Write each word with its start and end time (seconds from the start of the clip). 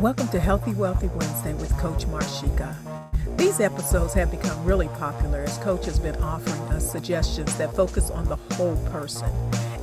Welcome 0.00 0.28
to 0.28 0.38
Healthy 0.38 0.74
Wealthy 0.74 1.06
Wednesday 1.06 1.54
with 1.54 1.74
Coach 1.78 2.04
Marshika. 2.08 2.76
These 3.38 3.60
episodes 3.60 4.12
have 4.12 4.30
become 4.30 4.62
really 4.62 4.88
popular 4.88 5.38
as 5.40 5.56
Coach 5.56 5.86
has 5.86 5.98
been 5.98 6.14
offering 6.16 6.60
us 6.70 6.92
suggestions 6.92 7.56
that 7.56 7.74
focus 7.74 8.10
on 8.10 8.26
the 8.26 8.36
whole 8.56 8.76
person. 8.90 9.30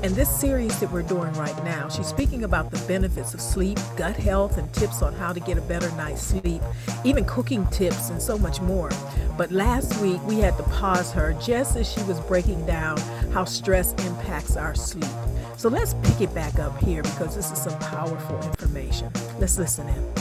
In 0.03 0.13
this 0.13 0.29
series 0.29 0.79
that 0.81 0.91
we're 0.91 1.01
doing 1.01 1.33
right 1.33 1.63
now, 1.63 1.89
she's 1.89 2.05
speaking 2.05 2.43
about 2.43 2.69
the 2.69 2.77
benefits 2.87 3.33
of 3.33 3.41
sleep, 3.41 3.79
gut 3.97 4.15
health, 4.15 4.59
and 4.59 4.71
tips 4.71 5.01
on 5.01 5.13
how 5.13 5.33
to 5.33 5.39
get 5.39 5.57
a 5.57 5.61
better 5.61 5.89
night's 5.93 6.21
sleep, 6.21 6.61
even 7.03 7.25
cooking 7.25 7.65
tips, 7.67 8.11
and 8.11 8.21
so 8.21 8.37
much 8.37 8.61
more. 8.61 8.91
But 9.35 9.51
last 9.51 9.99
week, 9.99 10.23
we 10.27 10.37
had 10.37 10.55
to 10.57 10.63
pause 10.63 11.11
her 11.13 11.33
just 11.41 11.75
as 11.75 11.91
she 11.91 12.03
was 12.03 12.19
breaking 12.19 12.63
down 12.67 12.99
how 13.31 13.45
stress 13.45 13.93
impacts 14.05 14.57
our 14.57 14.75
sleep. 14.75 15.09
So 15.57 15.69
let's 15.69 15.93
pick 15.93 16.21
it 16.21 16.33
back 16.33 16.59
up 16.59 16.77
here 16.79 17.03
because 17.03 17.35
this 17.35 17.51
is 17.51 17.61
some 17.61 17.77
powerful 17.79 18.41
information. 18.43 19.11
Let's 19.39 19.57
listen 19.57 19.87
in. 19.87 20.13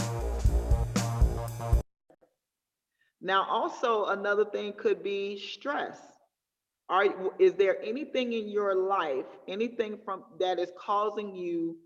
Now, 3.20 3.46
also 3.48 4.06
another 4.06 4.44
thing 4.44 4.72
could 4.76 5.02
be 5.02 5.38
stress. 5.38 5.98
Are 6.88 7.06
is 7.38 7.54
there 7.54 7.80
anything 7.82 8.32
in 8.32 8.48
your 8.48 8.74
life, 8.74 9.24
anything 9.48 9.98
from 10.04 10.24
that 10.40 10.58
is 10.58 10.70
causing 10.78 11.34
you 11.34 11.76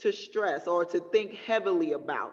to 0.00 0.12
stress 0.12 0.66
or 0.66 0.84
to 0.84 1.00
think 1.12 1.34
heavily 1.46 1.92
about? 1.92 2.32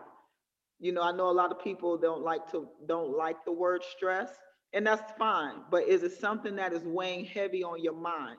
You 0.79 0.91
know, 0.91 1.01
I 1.01 1.13
know 1.13 1.29
a 1.29 1.31
lot 1.31 1.51
of 1.51 1.63
people 1.63 1.97
don't 1.97 2.21
like 2.21 2.51
to 2.51 2.67
don't 2.87 3.17
like 3.17 3.43
the 3.45 3.53
word 3.53 3.81
stress, 3.95 4.29
and 4.73 4.85
that's 4.85 5.11
fine. 5.17 5.61
But 5.71 5.87
is 5.87 6.03
it 6.03 6.11
something 6.11 6.57
that 6.57 6.73
is 6.73 6.83
weighing 6.83 7.25
heavy 7.25 7.63
on 7.63 7.81
your 7.81 7.95
mind? 7.95 8.37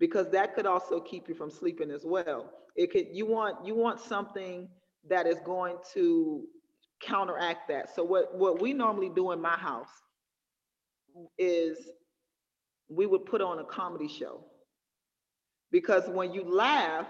Because 0.00 0.30
that 0.30 0.56
could 0.56 0.66
also 0.66 1.00
keep 1.00 1.28
you 1.28 1.34
from 1.36 1.50
sleeping 1.50 1.92
as 1.92 2.04
well. 2.04 2.50
It 2.76 2.90
could 2.90 3.06
you 3.12 3.26
want 3.26 3.64
you 3.64 3.76
want 3.76 4.00
something 4.00 4.68
that 5.08 5.26
is 5.26 5.38
going 5.44 5.76
to 5.94 6.44
counteract 7.00 7.68
that. 7.68 7.94
So 7.94 8.02
what 8.02 8.34
what 8.36 8.60
we 8.60 8.72
normally 8.72 9.10
do 9.10 9.30
in 9.32 9.40
my 9.40 9.56
house 9.56 10.02
is 11.38 11.76
we 12.88 13.06
would 13.06 13.26
put 13.26 13.40
on 13.40 13.58
a 13.60 13.64
comedy 13.64 14.08
show. 14.08 14.44
Because 15.70 16.08
when 16.08 16.32
you 16.32 16.42
laugh, 16.44 17.06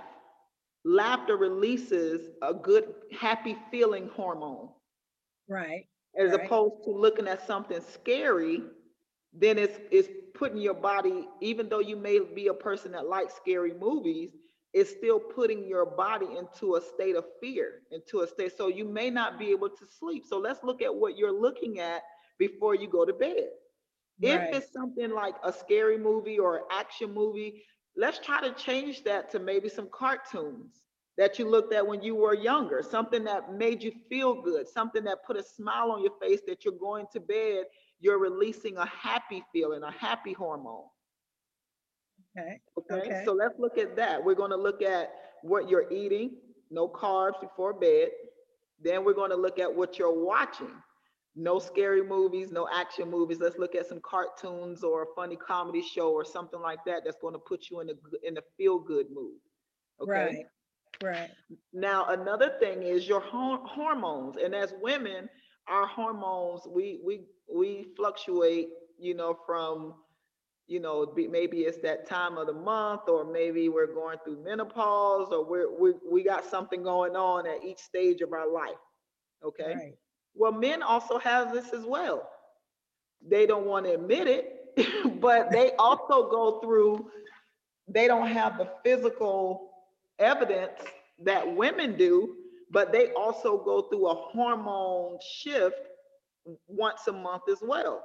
laughter 0.85 1.37
releases 1.37 2.31
a 2.43 2.53
good 2.53 2.95
happy 3.19 3.57
feeling 3.71 4.11
hormone. 4.15 4.69
Right. 5.49 5.87
As 6.19 6.31
right. 6.31 6.45
opposed 6.45 6.85
to 6.85 6.91
looking 6.91 7.29
at 7.29 7.47
something 7.47 7.81
scary, 7.81 8.63
then 9.33 9.59
it's 9.59 9.79
it's 9.91 10.09
putting 10.35 10.59
your 10.59 10.75
body 10.75 11.29
even 11.41 11.69
though 11.69 11.81
you 11.81 11.97
may 11.97 12.21
be 12.21 12.49
a 12.49 12.55
person 12.55 12.93
that 12.93 13.07
likes 13.07 13.35
scary 13.35 13.75
movies, 13.75 14.31
it's 14.73 14.91
still 14.91 15.19
putting 15.19 15.67
your 15.67 15.85
body 15.85 16.27
into 16.39 16.77
a 16.77 16.81
state 16.81 17.17
of 17.17 17.25
fear, 17.41 17.83
into 17.91 18.21
a 18.21 18.27
state. 18.27 18.53
So 18.57 18.69
you 18.69 18.85
may 18.85 19.11
not 19.11 19.39
be 19.39 19.51
able 19.51 19.69
to 19.69 19.87
sleep. 19.99 20.25
So 20.29 20.39
let's 20.39 20.63
look 20.63 20.81
at 20.83 20.95
what 20.95 21.17
you're 21.17 21.39
looking 21.39 21.81
at 21.81 22.03
before 22.39 22.75
you 22.75 22.89
go 22.89 23.05
to 23.05 23.13
bed. 23.13 23.49
Right. 24.23 24.35
If 24.35 24.57
it's 24.57 24.73
something 24.73 25.11
like 25.11 25.35
a 25.43 25.53
scary 25.53 25.99
movie 25.99 26.39
or 26.39 26.63
action 26.71 27.13
movie, 27.13 27.65
let's 27.97 28.19
try 28.19 28.41
to 28.41 28.53
change 28.53 29.03
that 29.05 29.31
to 29.33 29.39
maybe 29.39 29.69
some 29.69 29.89
cartoons 29.93 30.83
that 31.19 31.39
you 31.39 31.49
looked 31.49 31.75
at 31.75 31.87
when 31.87 32.03
you 32.03 32.15
were 32.15 32.35
younger, 32.35 32.83
something 32.83 33.25
that 33.25 33.53
made 33.53 33.83
you 33.83 33.93
feel 34.09 34.41
good, 34.41 34.69
something 34.69 35.05
that 35.05 35.25
put 35.27 35.37
a 35.37 35.43
smile 35.43 35.91
on 35.91 36.03
your 36.03 36.15
face 36.21 36.41
that 36.47 36.65
you're 36.65 36.75
going 36.75 37.07
to 37.13 37.21
bed, 37.21 37.65
you're 38.01 38.19
releasing 38.19 38.77
a 38.77 38.87
happy 38.87 39.45
feeling, 39.53 39.83
a 39.83 39.91
happy 39.91 40.33
hormone. 40.33 40.85
Okay. 42.37 42.61
okay. 42.79 43.09
Okay. 43.09 43.23
So 43.25 43.33
let's 43.33 43.59
look 43.59 43.79
at 43.79 43.97
that. 43.97 44.25
We're 44.25 44.35
going 44.35 44.51
to 44.51 44.57
look 44.57 44.83
at 44.83 45.13
what 45.43 45.69
you're 45.69 45.91
eating, 45.93 46.33
no 46.71 46.89
carbs 46.89 47.41
before 47.41 47.73
bed. 47.73 48.09
Then 48.83 49.05
we're 49.05 49.15
going 49.15 49.31
to 49.31 49.37
look 49.37 49.59
at 49.59 49.73
what 49.73 49.99
you're 49.99 50.25
watching. 50.25 50.73
No 51.37 51.59
scary 51.59 52.03
movies, 52.03 52.51
no 52.51 52.69
action 52.73 53.11
movies. 53.11 53.39
Let's 53.41 53.59
look 53.59 53.75
at 53.75 53.87
some 53.87 54.01
cartoons 54.03 54.83
or 54.83 55.03
a 55.03 55.07
funny 55.15 55.37
comedy 55.37 55.83
show 55.83 56.11
or 56.11 56.25
something 56.25 56.61
like 56.61 56.81
that 56.87 57.03
that's 57.05 57.19
going 57.21 57.35
to 57.35 57.39
put 57.39 57.71
you 57.71 57.81
in 57.81 57.91
a 57.91 57.93
in 58.27 58.37
a 58.37 58.43
feel 58.57 58.79
good 58.79 59.07
mood. 59.13 59.39
Okay. 60.01 60.11
Right. 60.11 60.47
Right. 61.03 61.31
Now 61.73 62.07
another 62.07 62.57
thing 62.61 62.83
is 62.83 63.07
your 63.09 63.21
hormones, 63.21 64.37
and 64.37 64.55
as 64.55 64.75
women, 64.83 65.29
our 65.71 65.87
hormones 65.87 66.63
we 66.69 67.01
we 67.05 67.23
we 67.53 67.89
fluctuate. 67.97 68.71
You 68.99 69.15
know 69.15 69.39
from 69.47 69.95
you 70.71 70.79
know, 70.79 71.13
maybe 71.17 71.63
it's 71.63 71.79
that 71.79 72.09
time 72.09 72.39
of 72.39 72.47
the 72.47 72.53
month, 72.53 73.03
or 73.09 73.25
maybe 73.25 73.69
we're 73.69 73.93
going 73.93 74.19
through 74.25 74.45
menopause, 74.45 75.33
or 75.33 75.45
we're, 75.45 75.69
we 75.69 75.95
we 76.09 76.23
got 76.23 76.45
something 76.45 76.85
going 76.85 77.17
on 77.17 77.45
at 77.45 77.65
each 77.65 77.79
stage 77.81 78.21
of 78.21 78.33
our 78.33 78.51
life. 78.51 78.79
Okay. 79.45 79.75
Right. 79.75 79.99
Well, 80.37 80.53
men 80.53 80.83
also 80.83 81.19
have 81.19 81.53
this 81.53 81.73
as 81.73 81.85
well. 81.85 82.31
They 83.29 83.47
don't 83.47 83.67
want 83.67 83.87
to 83.87 83.95
admit 83.95 84.29
it, 84.29 85.21
but 85.21 85.51
they 85.51 85.73
also 85.73 86.31
go 86.31 86.61
through. 86.61 87.11
They 87.89 88.07
don't 88.07 88.29
have 88.29 88.57
the 88.57 88.69
physical 88.85 89.73
evidence 90.21 90.79
that 91.25 91.57
women 91.57 91.97
do, 91.97 92.37
but 92.71 92.93
they 92.93 93.13
also 93.13 93.59
go 93.59 93.83
through 93.83 94.09
a 94.09 94.15
hormone 94.15 95.19
shift 95.43 95.77
once 96.69 97.07
a 97.09 97.13
month 97.13 97.43
as 97.51 97.59
well. 97.61 98.05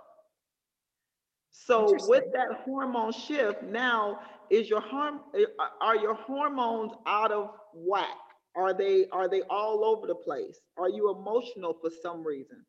So 1.51 1.95
with 2.07 2.25
that 2.33 2.61
hormone 2.65 3.13
shift, 3.13 3.63
now 3.63 4.19
is 4.49 4.69
your 4.69 4.81
harm 4.81 5.21
eh, 5.35 5.45
are 5.81 5.95
your 5.95 6.15
hormones 6.15 6.91
out 7.05 7.31
of 7.31 7.51
whack? 7.73 8.07
Are 8.55 8.73
they 8.73 9.07
are 9.11 9.29
they 9.29 9.41
all 9.43 9.85
over 9.85 10.05
the 10.07 10.15
place? 10.15 10.59
Are 10.77 10.89
you 10.89 11.11
emotional 11.11 11.73
for 11.81 11.89
some 12.01 12.25
reason? 12.25 12.65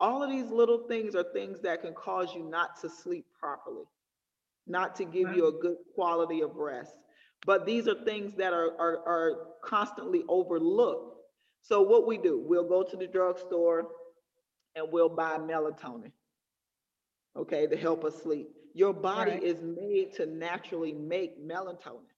All 0.00 0.22
of 0.22 0.30
these 0.30 0.50
little 0.50 0.86
things 0.88 1.14
are 1.14 1.24
things 1.32 1.60
that 1.60 1.82
can 1.82 1.94
cause 1.94 2.34
you 2.34 2.42
not 2.44 2.80
to 2.80 2.90
sleep 2.90 3.26
properly, 3.38 3.84
not 4.66 4.94
to 4.96 5.04
give 5.04 5.34
you 5.34 5.48
a 5.48 5.52
good 5.60 5.76
quality 5.94 6.40
of 6.42 6.56
rest. 6.56 6.96
But 7.44 7.66
these 7.66 7.88
are 7.88 8.04
things 8.04 8.34
that 8.36 8.52
are, 8.52 8.72
are, 8.78 8.98
are 9.06 9.32
constantly 9.62 10.22
overlooked. 10.28 11.18
So 11.62 11.82
what 11.82 12.06
we 12.06 12.18
do, 12.18 12.42
we'll 12.44 12.68
go 12.68 12.82
to 12.82 12.96
the 12.96 13.06
drugstore 13.06 13.88
and 14.74 14.86
we'll 14.90 15.08
buy 15.08 15.38
melatonin 15.38 16.12
okay, 17.36 17.66
to 17.66 17.76
help 17.76 18.04
us 18.04 18.22
sleep. 18.22 18.48
Your 18.74 18.92
body 18.92 19.32
right. 19.32 19.42
is 19.42 19.60
made 19.62 20.14
to 20.16 20.26
naturally 20.26 20.92
make 20.92 21.40
melatonin. 21.44 22.10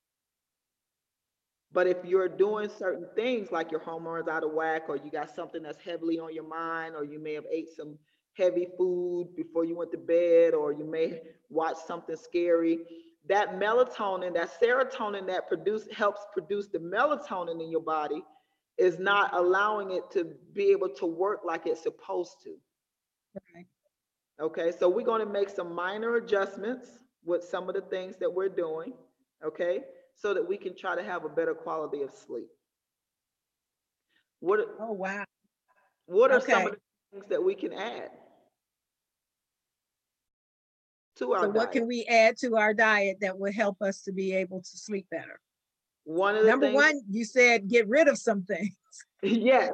But 1.72 1.86
if 1.86 1.98
you're 2.04 2.28
doing 2.28 2.70
certain 2.78 3.06
things 3.14 3.50
like 3.52 3.70
your 3.70 3.80
hormones 3.80 4.28
out 4.28 4.44
of 4.44 4.52
whack, 4.52 4.84
or 4.88 4.96
you 4.96 5.10
got 5.10 5.34
something 5.34 5.62
that's 5.62 5.82
heavily 5.82 6.18
on 6.18 6.34
your 6.34 6.48
mind, 6.48 6.94
or 6.94 7.04
you 7.04 7.18
may 7.18 7.34
have 7.34 7.44
ate 7.50 7.68
some 7.76 7.98
heavy 8.34 8.68
food 8.78 9.34
before 9.36 9.64
you 9.64 9.76
went 9.76 9.90
to 9.92 9.98
bed, 9.98 10.54
or 10.54 10.72
you 10.72 10.84
may 10.84 11.20
watch 11.50 11.76
something 11.86 12.16
scary, 12.16 12.78
that 13.28 13.58
melatonin, 13.58 14.34
that 14.34 14.60
serotonin 14.60 15.26
that 15.26 15.48
produce 15.48 15.88
helps 15.92 16.20
produce 16.32 16.68
the 16.68 16.78
melatonin 16.78 17.62
in 17.62 17.70
your 17.70 17.80
body 17.80 18.22
is 18.78 18.98
not 18.98 19.34
allowing 19.34 19.90
it 19.92 20.10
to 20.12 20.32
be 20.52 20.70
able 20.70 20.88
to 20.90 21.06
work 21.06 21.40
like 21.44 21.66
it's 21.66 21.82
supposed 21.82 22.36
to. 22.44 22.50
Okay. 23.36 23.66
Okay, 24.38 24.70
so 24.78 24.88
we're 24.88 25.06
going 25.06 25.24
to 25.26 25.32
make 25.32 25.48
some 25.48 25.74
minor 25.74 26.16
adjustments 26.16 26.86
with 27.24 27.42
some 27.42 27.68
of 27.68 27.74
the 27.74 27.80
things 27.80 28.16
that 28.20 28.32
we're 28.32 28.50
doing, 28.50 28.92
okay, 29.44 29.80
so 30.14 30.34
that 30.34 30.46
we 30.46 30.58
can 30.58 30.76
try 30.76 30.94
to 30.94 31.02
have 31.02 31.24
a 31.24 31.28
better 31.28 31.54
quality 31.54 32.02
of 32.02 32.10
sleep. 32.12 32.48
What? 34.40 34.60
Oh 34.78 34.92
wow! 34.92 35.24
What 36.04 36.30
are 36.30 36.38
okay. 36.38 36.52
some 36.52 36.66
of 36.66 36.72
the 36.72 36.78
things 37.12 37.24
that 37.30 37.42
we 37.42 37.54
can 37.54 37.72
add 37.72 38.10
to 41.18 41.32
our? 41.32 41.42
So, 41.42 41.50
what 41.50 41.72
can 41.72 41.86
we 41.86 42.04
add 42.04 42.36
to 42.38 42.56
our 42.56 42.74
diet 42.74 43.18
that 43.20 43.38
will 43.38 43.52
help 43.52 43.82
us 43.82 44.02
to 44.02 44.12
be 44.12 44.34
able 44.34 44.60
to 44.60 44.78
sleep 44.78 45.06
better? 45.10 45.40
One 46.04 46.36
of 46.36 46.44
the 46.44 46.50
number 46.50 46.66
things, 46.66 46.76
one, 46.76 47.00
you 47.10 47.24
said 47.24 47.68
get 47.68 47.88
rid 47.88 48.08
of 48.08 48.18
some 48.18 48.42
things. 48.42 48.74
yes, 49.22 49.72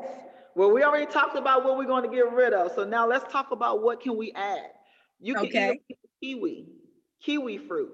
well, 0.54 0.70
we 0.70 0.82
already 0.82 1.06
talked 1.06 1.36
about 1.36 1.64
what 1.64 1.78
we're 1.78 1.86
going 1.86 2.08
to 2.08 2.14
get 2.14 2.30
rid 2.32 2.52
of. 2.52 2.72
So 2.72 2.84
now 2.84 3.08
let's 3.08 3.30
talk 3.32 3.52
about 3.52 3.82
what 3.82 4.00
can 4.00 4.16
we 4.16 4.32
add. 4.32 4.70
You 5.20 5.34
can 5.34 5.46
okay. 5.46 5.80
eat 5.88 5.98
kiwi, 6.20 6.66
kiwi 7.22 7.58
fruit. 7.58 7.92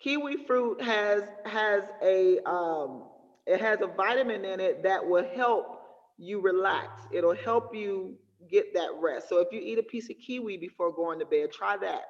Kiwi 0.00 0.44
fruit 0.46 0.80
has 0.82 1.22
has 1.44 1.84
a 2.02 2.38
um, 2.48 3.04
it 3.46 3.60
has 3.60 3.80
a 3.80 3.86
vitamin 3.86 4.44
in 4.44 4.60
it 4.60 4.82
that 4.84 5.04
will 5.04 5.26
help 5.34 5.80
you 6.18 6.40
relax. 6.40 7.02
It'll 7.12 7.34
help 7.34 7.74
you 7.74 8.16
get 8.50 8.74
that 8.74 8.90
rest. 9.00 9.28
So 9.28 9.38
if 9.38 9.48
you 9.52 9.60
eat 9.60 9.78
a 9.78 9.82
piece 9.82 10.10
of 10.10 10.16
kiwi 10.18 10.56
before 10.56 10.92
going 10.92 11.18
to 11.18 11.26
bed, 11.26 11.52
try 11.52 11.76
that. 11.78 12.02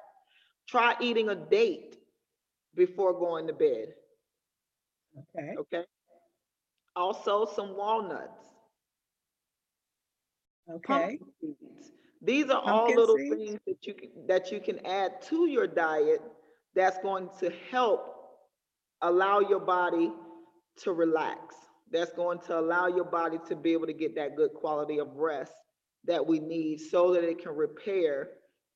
Try 0.67 0.95
eating 1.01 1.29
a 1.29 1.35
date 1.35 1.97
before 2.75 3.13
going 3.17 3.47
to 3.47 3.53
bed. 3.53 3.93
Okay. 5.17 5.55
Okay. 5.57 5.83
Also, 6.95 7.45
some 7.55 7.75
walnuts. 7.75 8.45
Okay. 10.69 11.19
These 12.21 12.49
are 12.49 12.61
all 12.61 12.93
little 12.93 13.17
seeds. 13.17 13.35
things 13.35 13.59
that 13.65 13.87
you 13.87 13.93
can, 13.93 14.09
that 14.27 14.51
you 14.51 14.59
can 14.59 14.85
add 14.85 15.21
to 15.23 15.47
your 15.47 15.65
diet 15.67 16.21
that's 16.75 16.99
going 16.99 17.29
to 17.39 17.51
help 17.71 18.15
allow 19.01 19.39
your 19.39 19.59
body 19.59 20.11
to 20.83 20.91
relax. 20.91 21.55
that's 21.91 22.11
going 22.13 22.39
to 22.39 22.59
allow 22.59 22.87
your 22.87 23.05
body 23.05 23.37
to 23.47 23.55
be 23.55 23.73
able 23.73 23.87
to 23.87 23.93
get 23.93 24.15
that 24.15 24.35
good 24.35 24.53
quality 24.53 24.99
of 24.99 25.15
rest 25.15 25.53
that 26.05 26.25
we 26.25 26.39
need 26.39 26.79
so 26.79 27.13
that 27.13 27.23
it 27.23 27.41
can 27.41 27.55
repair 27.55 28.29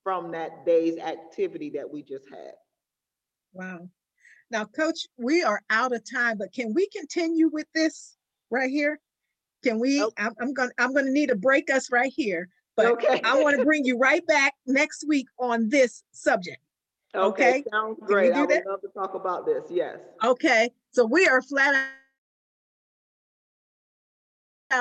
from 0.04 0.32
that 0.32 0.66
day's 0.66 0.98
activity 0.98 1.70
that 1.72 1.90
we 1.90 2.04
just 2.04 2.30
had. 2.30 2.54
Wow. 3.54 3.90
Now, 4.52 4.66
coach, 4.66 5.08
we 5.18 5.44
are 5.44 5.62
out 5.70 5.94
of 5.96 6.04
time, 6.10 6.38
but 6.38 6.54
can 6.54 6.74
we 6.74 6.88
continue 6.90 7.50
with 7.52 7.66
this 7.74 8.18
right 8.52 8.70
here? 8.70 9.00
Can 9.64 9.80
we? 9.80 10.04
Okay. 10.04 10.14
I'm, 10.18 10.34
I'm 10.42 10.54
gonna 10.54 10.72
I'm 10.78 10.94
gonna 10.94 11.12
need 11.12 11.30
to 11.30 11.36
break 11.36 11.72
us 11.72 11.90
right 11.92 12.12
here, 12.14 12.50
but 12.76 12.86
okay. 12.88 13.22
I 13.24 13.42
want 13.42 13.58
to 13.58 13.64
bring 13.64 13.86
you 13.86 13.98
right 13.98 14.26
back 14.28 14.54
next 14.68 15.06
week 15.08 15.28
on 15.40 15.70
this 15.70 16.04
subject. 16.12 16.58
Okay, 17.16 17.60
okay? 17.60 17.64
sounds 17.72 18.00
great. 18.06 18.34
I 18.34 18.42
would 18.42 18.50
that? 18.50 18.66
love 18.68 18.82
to 18.82 18.90
talk 18.90 19.14
about 19.14 19.46
this. 19.46 19.64
Yes. 19.70 20.00
Okay, 20.24 20.70
so 20.92 21.06
we 21.06 21.28
are 21.28 21.42
flat 21.42 21.74
out 21.74 22.03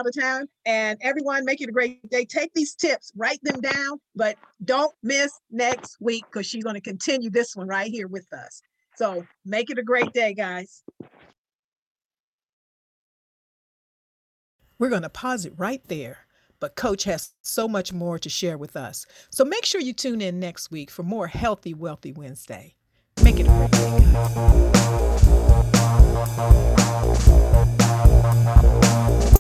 of 0.01 0.13
town 0.19 0.49
and 0.67 0.99
everyone 1.03 1.45
make 1.45 1.61
it 1.61 1.69
a 1.69 1.73
great 1.73 2.09
day. 2.11 2.25
Take 2.25 2.53
these 2.55 2.75
tips 2.75 3.13
write 3.17 3.39
them 3.43 3.61
down 3.61 4.01
but 4.15 4.37
don't 4.65 4.93
miss 5.03 5.33
next 5.51 5.97
week 6.01 6.25
because 6.31 6.47
she's 6.47 6.65
going 6.65 6.75
to 6.75 6.81
continue 6.81 7.31
this 7.31 7.55
one 7.55 7.67
right 7.67 7.91
here 7.91 8.09
with 8.09 8.27
us. 8.33 8.63
So 8.97 9.27
make 9.45 9.71
it 9.71 9.79
a 9.79 9.83
great 9.83 10.13
day 10.13 10.35
guys. 10.35 10.83
We're 14.79 14.91
going 14.91 15.03
to 15.03 15.09
pause 15.09 15.47
it 15.47 15.55
right 15.57 15.83
there 15.89 16.27
but 16.63 16.77
coach 16.77 17.03
has 17.05 17.33
so 17.43 17.67
much 17.67 17.93
more 17.93 18.21
to 18.21 18.29
share 18.29 18.57
with 18.57 18.77
us. 18.77 19.05
So 19.31 19.45
make 19.45 19.65
sure 19.65 19.81
you 19.81 19.93
tune 19.93 20.21
in 20.21 20.39
next 20.39 20.71
week 20.71 20.93
for 20.93 21.03
more 21.03 21.27
healthy 21.27 21.75
wealthy 21.75 22.13
wednesday. 22.13 22.77
Make 23.23 23.41
it 23.41 23.49
a 23.49 23.51
great 23.51 23.73
day. 29.33 29.39